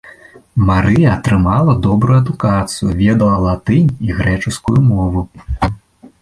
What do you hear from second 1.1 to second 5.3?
атрымала добрую адукацыю, ведала латынь і грэчаскую мову.